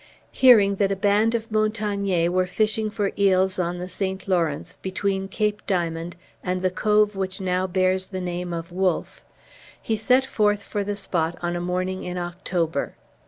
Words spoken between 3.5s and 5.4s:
on the St. Lawrence, between